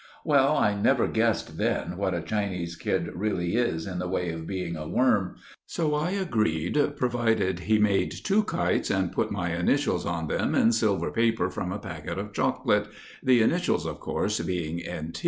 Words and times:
Well, 0.25 0.57
I 0.57 0.73
never 0.73 1.07
guessed 1.07 1.59
then 1.59 1.95
what 1.95 2.15
a 2.15 2.23
Chinese 2.23 2.75
kid 2.75 3.09
really 3.13 3.55
is 3.55 3.85
in 3.85 3.99
the 3.99 4.07
way 4.07 4.31
of 4.31 4.47
being 4.47 4.75
a 4.75 4.87
worm; 4.87 5.35
so 5.67 5.93
I 5.93 6.09
agreed, 6.09 6.75
provided 6.97 7.59
he 7.59 7.77
made 7.77 8.09
two 8.11 8.41
kites 8.43 8.89
and 8.89 9.11
put 9.11 9.29
my 9.31 9.55
initials 9.55 10.07
on 10.07 10.25
them 10.27 10.55
in 10.55 10.71
silver 10.71 11.11
paper 11.11 11.51
from 11.51 11.71
a 11.71 11.77
packet 11.77 12.17
of 12.17 12.33
chocolate—the 12.33 13.41
initials, 13.43 13.85
of 13.85 13.99
course, 13.99 14.39
being 14.39 14.79
N.T. 14.79 15.19